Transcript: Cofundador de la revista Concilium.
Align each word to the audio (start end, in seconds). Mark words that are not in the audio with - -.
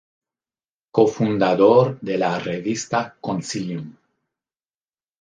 Cofundador 0.99 1.93
de 2.11 2.17
la 2.25 2.33
revista 2.49 3.05
Concilium. 3.31 3.89